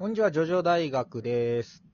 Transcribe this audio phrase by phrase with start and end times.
[0.00, 1.84] こんにちは、ジョジョ大学です。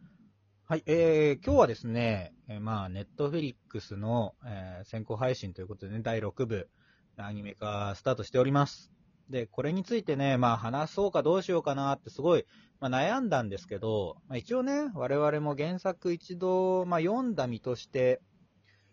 [0.64, 6.68] はい、えー、今日はですね、えーまあ、ネットフェリックスの、えー先行配信ということでね、第6部、
[7.16, 8.92] アニメ化スタートしております。
[9.28, 12.46] で、これについてね、まあ、話そうかどうしようかなってすごい、
[12.78, 18.20] まあ、悩んだんですけど、まあ、一応ね、我々も原作一度、まあ、読んだ身として、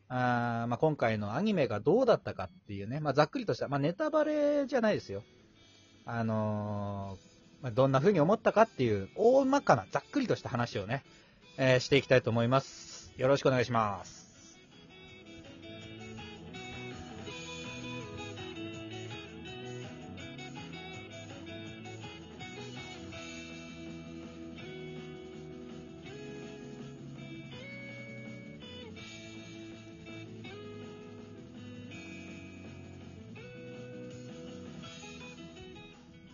[0.07, 5.21] あまあ、今回のアニメがどうだったかっていうね、まあ、ざっくりとした、まあ、ネタバレじゃないですよ。
[6.04, 7.32] あのー
[7.64, 11.01] まあ、どんな風に思ったかっていう、大まかな、ざっくりとした話をね、
[11.57, 13.14] えーしていきたいと思います。
[13.15, 14.21] よろしくお願いします。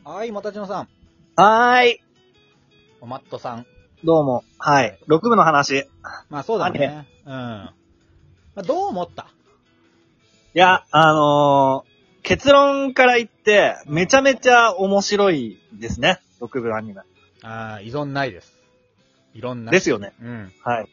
[0.03, 0.88] はい、もたちのさん、
[1.41, 2.01] はーい。
[2.99, 3.65] おマットさん。
[4.03, 4.43] どうも。
[4.57, 4.99] はい。
[5.07, 5.69] 6部の話。
[5.77, 5.83] い
[6.29, 7.07] まあそうだね。
[7.25, 7.31] うん。
[7.31, 7.73] ま
[8.57, 9.27] あ、どう思った？
[10.53, 16.19] や、あのー結論から言って、めちゃめちゃ面白いですね。
[16.41, 16.99] 6部アニメ。
[17.41, 18.59] ああ、依存ないです。
[19.33, 19.71] いろんな。
[19.71, 20.11] ですよね。
[20.21, 20.51] うん。
[20.61, 20.87] はい。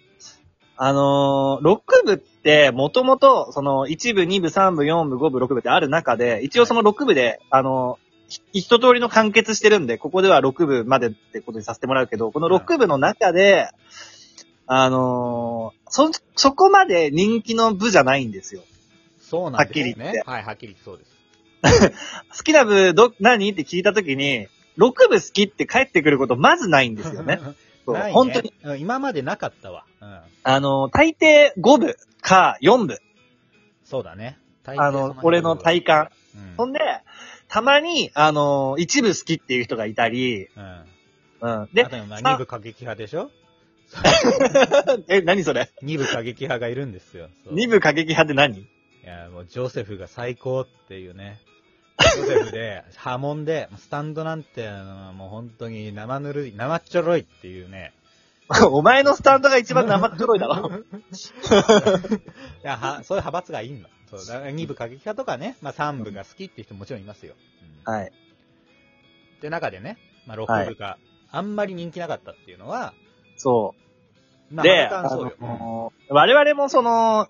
[0.77, 7.99] あのー、6部って、もともと、その、1部、2部、3部、4部、5部、6部ってある中で、一応その6部で、あの
[8.53, 13.69] 一通りの完結してるんで、ここでは6部までってことにさせてもらうけど、この6部の中で、
[14.67, 18.63] あのー、そ、そこまで人気の部じゃないんですよ。
[19.21, 20.19] そうなんですはっきり言って。
[20.19, 21.93] ねはい、はっきり言ってそうです。
[22.37, 27.37] 好きな部、ど、何って聞いたときに、6部好きって帰ってくることまずないんですよね。
[27.87, 28.53] ね本当に。。
[28.65, 29.85] うん今までなかったわ。
[30.01, 30.21] うん。
[30.43, 33.01] あの、大抵5部か4部。
[33.85, 34.39] そうだね。
[34.65, 36.09] あの、俺の体感。
[36.35, 36.55] うん。
[36.57, 36.81] ほんで、
[37.49, 40.85] たまに、あの、一部好きっていう人がいたり、うん。
[41.41, 41.69] うん。
[41.73, 43.31] であ、とまあさ二部過激派でしょ？
[45.09, 45.71] え、何それ？
[45.83, 47.29] 二部過激派がいるんですよ。
[47.45, 48.59] そう二部過激派って何？
[48.59, 48.67] い
[49.05, 51.41] や、もうジョセフが最高っていうね。
[52.01, 54.69] ジョセフで、 波紋で、スタンドなんて、
[55.15, 57.93] もう本当に生ぬるい、生っちょろいっていうね。
[58.71, 60.71] お前のスタンドが一番生っちょろいだろ。
[60.71, 60.81] い
[62.63, 63.89] や、は、そういう派閥がいいの。
[64.09, 67.35] そう、だから二部過激派とかね、まあ三部が好きっていう人もちろんいますよ。
[67.87, 68.13] うんはい。
[69.39, 70.99] って中でね、まあはい6部が
[71.31, 72.95] あんまり人気なかったっていうのは、
[73.37, 73.75] そ
[74.51, 74.55] う。
[74.55, 75.17] まあ、で、反あ。
[75.17, 77.29] の、我々もその、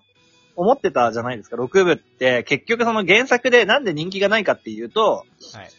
[0.55, 5.69] 思ってたじゃないですか、6部って、結局その原作でなんで人気がないかっていうと、うんはい。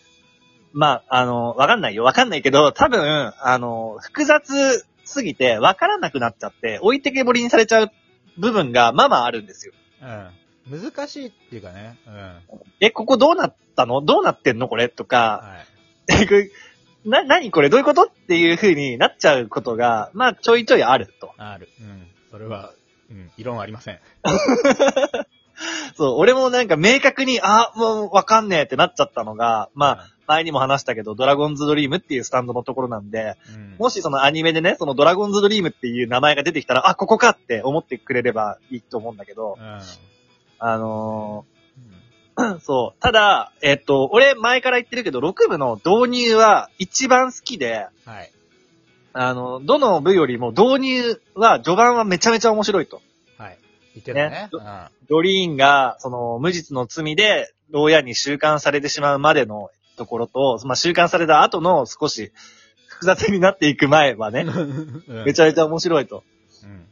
[0.72, 2.04] まあ、あの、わかんないよ。
[2.04, 7.90] わかんないけど、多分、あの、複雑すぎて、わからなくなっちゃって、置いてけぼりにされちゃう
[8.36, 9.72] 部分が、まあまああるんですよ。
[10.02, 10.28] うん。
[10.70, 11.98] 難しいっていうかね。
[12.06, 12.60] うん。
[12.80, 14.02] え、ここどうなったの？
[14.02, 14.88] どうなってんのこれ？
[14.88, 15.56] とか、
[16.08, 16.50] はい。
[17.08, 17.70] な、なにこれ？
[17.70, 18.02] どういうこと？
[18.02, 21.32] っていう風になっちゃうことが、まあ、ちょいちょいあると。
[21.38, 21.68] ある。
[21.80, 22.06] うん。
[22.30, 22.72] それは、
[23.10, 24.00] うん、異論ありません。
[25.96, 39.80] そう、俺もなんか明確に、あ、もうわかんねえってなっちゃったのが、まあ、前にも話したけど、ドラゴンズドリームっていうスタンドのところなんで、うん、もしそのアニメでね、そのドラゴンズドリームっていう名前が出てきたら、あ、ここかって思ってくれればいいと思うんだけどう、ん。
[40.58, 41.58] あのー
[42.60, 43.02] そう。
[43.02, 48.32] ただ、えっと、俺前から言ってるけど、6部の導入は一番好きで、はい。
[49.12, 53.02] あの、どの部よりも導入は、序盤はめちゃめちゃ面白いと。
[53.36, 53.58] はい。
[53.94, 54.30] 言ってたね。
[54.30, 54.62] ねうん。
[55.08, 62.32] ドリーンが、その、無実の罪で、牢屋に収監されてしまうまでのところと、まあ、収監された後の少し
[62.86, 64.44] 複雑になっていく前はね、
[65.26, 66.22] めちゃ、ゃめちゃ面白いと。
[66.62, 66.86] うん。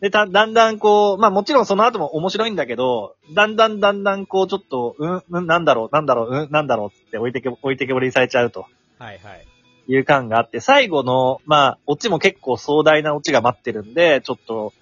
[0.00, 8.66] で、た、だんだんこう、まあもちろんその後も面白いんだけど、だんだんだんだんこう、ちょっと、うん、うん、なんだろう、なんだろう、うん、なんだろうって置いてけ、置いてけぼりにされちゃうと
[8.98, 9.46] はいはい。
[9.88, 14.72] いう感があって、最後の、まあ、オチも結構壮大なオチが待ってるんで、ちょっと、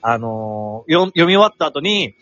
[0.00, 2.14] あのーよ読み終わった後に、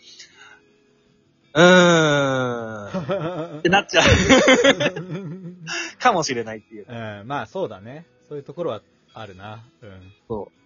[1.53, 4.05] うーん、ってなっちゃう
[5.99, 6.85] かもしれないっていう。
[6.87, 8.05] うん、まあそうだね。
[8.29, 8.81] そういうところは
[9.13, 9.63] あるな。
[9.81, 10.13] うん。
[10.29, 10.60] そう。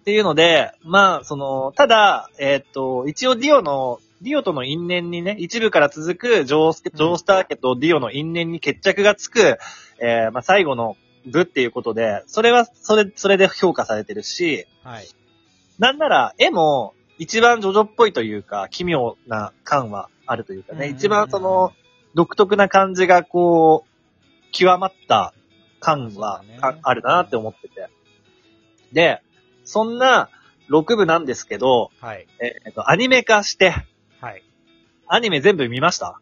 [0.00, 9.58] っていうので、まあ、その、ただ、えーっと、一応ディオの、ディオとの因縁にね、一部から続くジョースケ、ジョースター家とディオの因縁に決着がつく、
[10.00, 15.08] えーまあ、最後の部っていうことで、それは、それ、それで評価されてるし、はい。
[15.78, 21.72] なんなら、絵も、一番ジョジョっぽいというか、奇妙な感はあるというかね、うんうんうん一番その、
[22.14, 25.34] 独特な感じがこう、極まった
[25.78, 27.88] 感はそうだねああるなって思ってて。
[28.92, 29.22] で、
[29.64, 30.28] そんな
[30.70, 32.26] 6部なんですけど、はい。
[32.40, 33.74] えっと、アニメ化して、
[34.20, 34.42] はい。
[35.08, 36.20] アニメ全部見ました？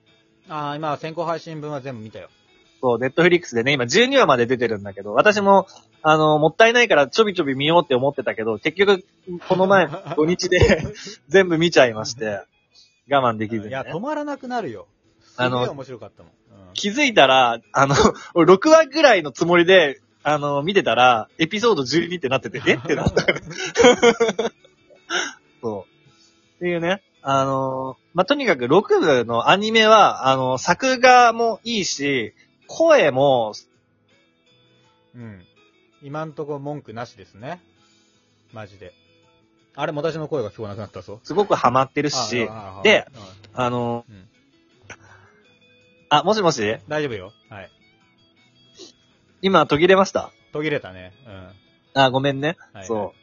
[0.49, 2.29] ああ、今、先行配信分は全部見たよ。
[2.81, 5.67] そう、ネットフリックスでね、今12話まで出てるんだけど、私も、
[6.03, 9.05] あの、もったいないからちょびちょび見ようって思ってたけど、結局、
[9.49, 10.85] この前、 土日で
[11.29, 12.41] 全部見ちゃいまして、
[13.11, 13.69] 我慢できずに、ね。
[13.71, 14.87] いや、止まらなくなるよ。
[15.37, 16.33] あのすげえ面白かったもん。
[16.33, 16.39] うん
[16.75, 17.95] 気づいたら、あの、
[18.35, 20.01] 俺6話ぐらいのつもりで、
[20.33, 22.75] あの、見てたら、エピソード12ってなってて、え？
[22.75, 23.25] ってなった。
[25.63, 26.57] そう。
[26.57, 27.03] っていうね。
[27.23, 32.35] あの、まあ、とにかく6部のアニメは、あの、作画もいいし、
[32.67, 33.55] 声も、
[35.15, 35.45] うん。
[36.03, 37.61] 今んとこ文句なしですね。
[38.53, 38.93] マジで。
[39.75, 41.21] あれ、私の声が聞こえなくなったぞ。
[41.23, 44.29] すごくハマってるし、あで、うんあの、うん
[46.11, 46.79] あ、もしもし？
[46.89, 47.33] 大丈夫よ。
[47.51, 47.71] はい。
[49.43, 50.31] 今途切れました？
[50.53, 51.13] 途切れたね。
[51.27, 51.31] う
[51.99, 52.03] ん。
[52.03, 52.57] あ、ごめんね。
[52.73, 53.15] はいそ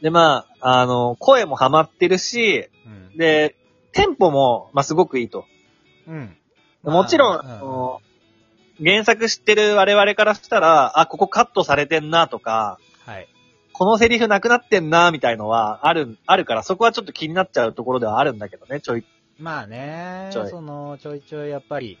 [0.00, 0.02] う。
[0.02, 3.16] で、まあ、あの、声もハマってるし、うん。
[3.16, 3.56] で、
[3.92, 5.46] テンポも、まあ、すごくいいと。
[6.06, 6.36] うん。
[6.82, 8.00] もちろん、まああの
[8.84, 13.28] 原作知ってる我々からしたら、あ、ここカットされてんなとか、はい。
[13.72, 19.04] このセリフなくなってんなみたいのはある、あるから、そこはちょっと気になっちゃうところではあるんだけどね、ちょい。
[19.38, 21.98] まあねちょいその、ちょいちょいやっぱり、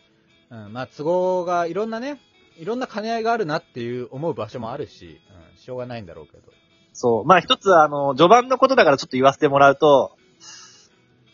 [0.50, 2.20] うん、まあ都合が、いろんなね、
[2.56, 5.20] いろんな兼ね合いがあるなっていう思う場所もあるし、
[5.52, 6.52] うん、しょうがないんだろうけど。
[6.92, 7.24] そう。
[7.24, 10.16] まあ一つ、あの、序盤のことだからちょっと言わせてもらうと、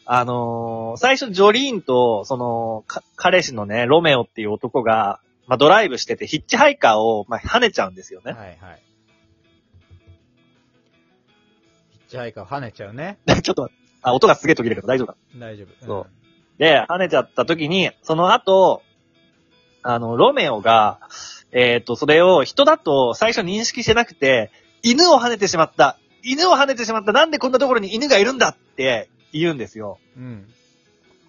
[0.07, 8.33] あのー最初ジョリーンと、その、か彼氏のね、ロメオっていう男が、まあドライブしてて、ヒッチハイカーを、まあ跳ねちゃうんですよね。
[8.33, 8.83] はいはい。
[11.93, 13.19] ヒッチハイカー跳ねちゃうね。
[13.43, 13.71] ちょっと
[14.03, 15.87] あ、音がすげえ途切れるけど大丈夫か大丈夫。
[15.87, 16.07] そう
[16.59, 18.83] で、跳ねちゃった時に、その後、
[19.83, 21.01] あの、ロメオが、
[21.53, 24.51] えっ、と、それを人だと最初認識してなくて、
[24.83, 29.99] 犬を跳ねてしまった犬を跳ねてしまったなんでこんなところに犬がいるんだって言うんですよ。
[30.17, 30.49] うん。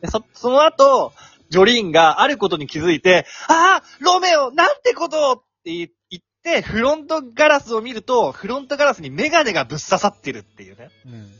[0.05, 1.13] そ、その後、
[1.49, 10.89] ジョリーンがあることに気づいて、ああロメオなんてことをって言って、フロントガラスを見ると、フロントガラスにメガネがぶっ刺さってるっていうね。
[11.05, 11.31] うん。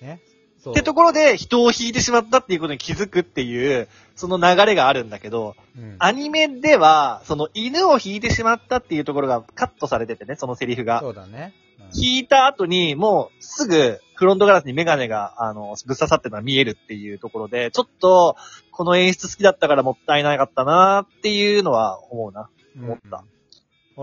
[0.00, 0.20] ね。
[0.62, 0.72] そう。
[0.72, 11.00] ってところで人を引いてしまったっていうことに気づくっていう、その流れがあるんだけど、うん、アニメでは、その犬を引いてしまったっていうところがカットされててね、そのセリフが。
[11.00, 11.54] そうだね。
[11.64, 18.36] うん引いた後に、もうすぐフロントガラスにメガネが、あの、ぶっ刺さってるのが見えるっていうところで、ちょっと、
[18.70, 22.48] この演出好きだったからもったいなかったなっていうのは思うな。
[22.76, 23.39] 思ったうん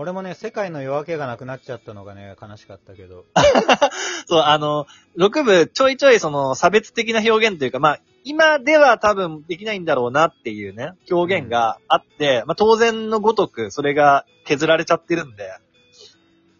[0.00, 3.24] 俺もね、世界の夜明けがなくなっちゃったのがね、悲しかったけど。
[4.28, 4.86] そう、あの、
[5.16, 15.50] 6部ちょいちょいその差別的な表現というか、まあ、今では多分できないんだろうなっていうね、表現があって、まあ当然のごとくそれが削られちゃってるんで。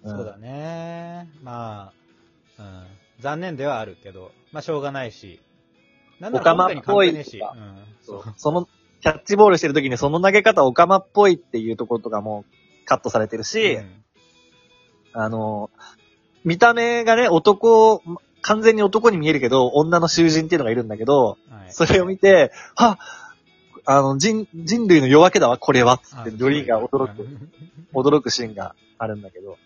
[0.05, 1.31] んそうだね。
[1.45, 1.93] ま
[2.59, 2.87] あ、うん。
[3.21, 5.41] 残念ではあるけど、まあしょうがないし。
[6.19, 7.37] なんならオカマ今回に関係ねえし。
[7.37, 7.77] っぽいうん。
[8.03, 8.35] そう。
[8.37, 8.69] その、
[9.01, 12.45] キャッチボールしてる時にその投げ方オカマっぽいっていうところとかも
[12.89, 14.05] カットされてるし、うん
[15.13, 15.71] あの、
[16.45, 18.03] 見た目がね、男、
[18.41, 22.99] 完全に男に見えるけど、女の囚人っていうのがいるんだけど、はいそれを見て、は
[23.85, 27.27] あの、人、人類の夜明けだわ、これは、つって、あジョリーが驚く、
[27.93, 29.59] 驚くシーンがあるんだけど、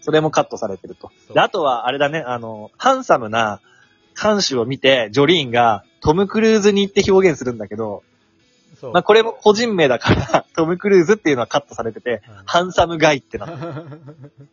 [0.00, 1.10] それもカットされてると。
[1.32, 3.60] で、あとは、あれだね、あの、ハンサムな
[4.14, 8.02] 看守を見て、ジョリーンがトム・クルーズにって表現するんだけど。
[8.90, 14.00] まあ、これも個人名だから、 トム・クルーズっていうのはカットされてて、うんハンサムガイってなってる。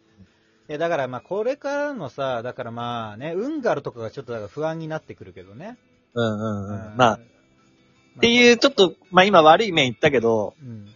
[0.69, 5.77] いや、だからまあ、これからのさ、だからまあね、ウンガルとかがちょっとだから不安になってくるけどね。
[6.13, 6.91] うんうんうん。
[6.91, 10.87] うんまあ、っていう、ちょっと、まあ今悪い面言ったけど、うん。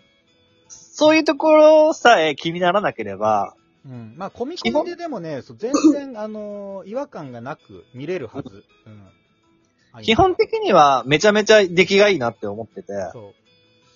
[0.68, 4.14] そういうところさえ 気にならなければ、うん。
[4.16, 8.64] まあ、コミコミででもね、そう全然、あのー違和感がなく見れるはず。
[8.86, 9.10] うん。
[10.02, 13.34] 基本的にはめちゃめちゃ出来がいいなって思ってて、そ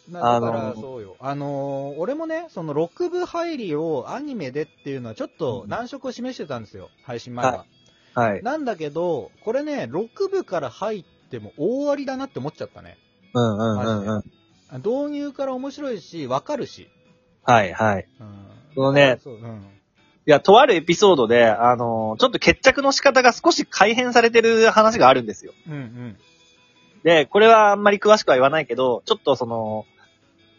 [0.09, 0.11] う。
[0.11, 1.17] だから、そうよ。
[1.19, 6.89] あのー俺もね、その6部入りをアニメでっていうのはちょっと難色を示してたんですよ。
[7.03, 7.65] 配信前は。
[8.13, 8.43] はい。
[8.43, 12.97] なんだけど、これね、6部から入っても大ありだなって思っちゃったね。
[13.33, 14.23] うんうんうんうん。
[14.77, 16.89] 導入から面白いし、わかるし。
[17.43, 18.07] はいはい。
[18.19, 18.47] うん。
[18.75, 19.67] そのねそう、うん。
[20.27, 25.53] いや、とあるエピソードで、あのーちょっと決着の仕方が少し改変されてる話があるんですよ。
[25.67, 26.17] うんうん。
[27.03, 29.85] で、これはあんまり詳しくは言わないけど、ちょっとその、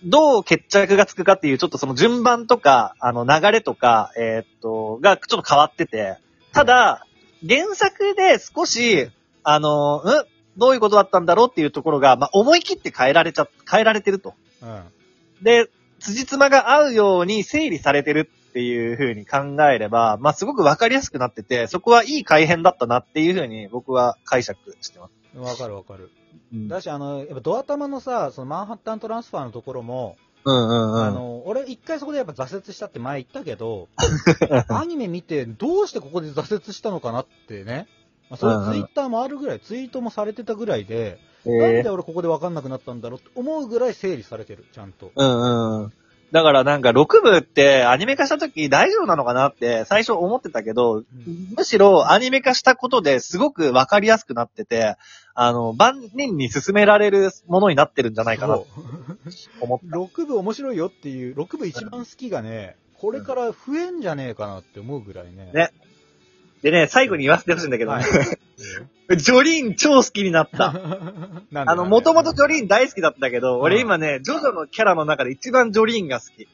[0.04, 6.16] どう決着がつくかっていう、ちょっとその順番とか、あの流れとか、えーっと、がちょっと変わってて、
[6.54, 7.04] ただ、
[7.46, 9.10] 原作で少し、
[9.42, 10.02] あの、ん
[10.56, 14.32] どういうことだったんだろうっていうところが、まあ、思い切って変えられちゃ、変えられてると。
[14.62, 14.82] うん。
[15.42, 15.68] で、
[16.00, 25.38] 辻褄が合うように整理されてるっていう風に考えれば、まあ、すごくわかりやすくなってて、そこはいい改変だったなっていう風に僕は解釈してます。
[25.38, 26.10] わかるわかる。
[26.52, 31.04] うんだし、あの、やっぱドア玉のさ、そのマンハッタントランスファーのところも、うんうんうん。
[31.04, 33.88] あの、俺一回そこでやっぱ挫折したって前言ったけど、
[34.68, 37.86] アニメ見てどうしてここで挫折したのかなってね。
[38.30, 45.12] まあ、そういうツイッターもあるぐらい、ツイートもされてたぐらいで、なんえで俺ここで分かんなくなったんだろうって思うぐらい整理されてる、ちゃんと。
[45.14, 45.92] うんうん。
[46.30, 51.04] だからなんか6部ってアニメ化した時大丈夫なのかなって最初思ってたけど、ん
[51.56, 54.96] むしろアニメ化したことですごくわかりやすくなってて、
[55.34, 58.66] あの、万人に進められるものになってるんじゃないかなと
[59.60, 59.96] 思った。
[59.96, 65.50] 6部面白いよっていう、6部一番好きがね、これから増えんじゃねえかなって思うぐらいね。
[65.54, 65.70] ね
[66.62, 68.04] でね、最後に言わせてほしいんだけど、はい
[69.16, 70.74] ジョリーン超好きになった。
[71.54, 72.68] あの、もともとジョリーンン。
[72.68, 76.46] 大好きだったけど、うん俺今ね、ジョジョのキャラの中で一番ジョリーンが好き。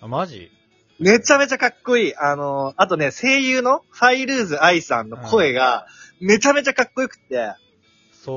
[0.00, 0.52] あ、マジ？
[1.00, 2.16] めちゃめちゃかっこいい。
[2.16, 5.86] あの、あとね、声優のファイルーズ愛さんの声が、
[6.20, 7.54] めちゃめちゃかっこよくって、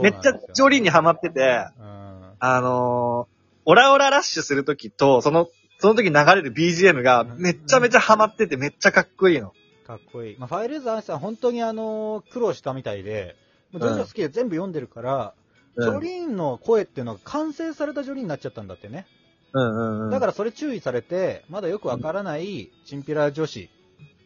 [0.01, 2.31] めっちゃジョリーンにハマってて、うん。
[2.39, 5.47] あのーオラオララッシュするときと、その、
[5.77, 9.53] その時流れる BGM がめっちゃめちゃハマっててめっちゃかっこいいの。
[9.89, 10.37] かっこいい。
[10.37, 13.35] まあ、ファイルーズ・アンさん、本当にあのー苦労したみたいで、
[13.71, 15.33] もうジョジョ好きで全部読んでるから、
[15.75, 19.07] うんジョリーンの声っていうのが完成されたジョリーンになっちゃったんだってね。
[19.53, 20.09] うんうんうん。
[20.09, 23.69] だからそれ注意されて、まだよくわからないチンピラ女子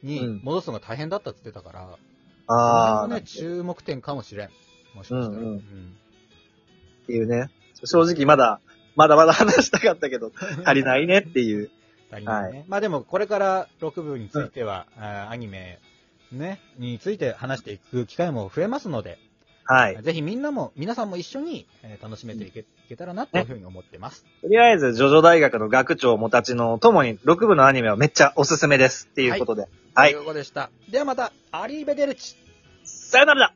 [0.01, 1.97] に戻すのが大変だったって言ってたから、
[2.47, 4.49] あー、それもね、注目点かもしれん。
[4.95, 5.27] もしかしたら。
[5.27, 5.57] うんうんうん
[7.03, 7.49] っていうね。
[7.83, 8.59] 正直まだ、
[8.95, 10.31] まだまだ話したかったけど、
[10.65, 11.69] 足りないねっていう。
[12.13, 12.65] 足りないね。
[12.67, 15.79] まあでも、これから6部については、あーアニメ、
[16.31, 19.17] ね、について話していく機会も増えますので、
[19.65, 20.01] はい。
[20.01, 24.25] ぜひみんなも、皆さんも一緒に、えー楽しめていけ,、いけたらなというふうに思ってます。
[24.41, 29.67] とりあえず、ジョジョ大学の学長もたちのともに6部のアニメはめっちゃおすすめですっていうことで。
[29.95, 30.11] はい。
[30.11, 30.69] ということでした。
[30.89, 32.35] ではまた、アリーベデルチ
[32.83, 33.53] さよならだ